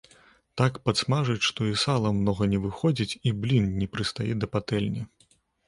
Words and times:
Так 0.61 0.79
падсмажыць, 0.87 1.45
што 1.47 1.67
і 1.73 1.75
сала 1.83 2.09
многа 2.21 2.49
не 2.55 2.63
выходзіць 2.65 3.17
і 3.27 3.37
блін 3.45 3.71
не 3.85 3.91
прыстае 3.95 4.33
да 4.43 4.53
патэльні. 4.57 5.09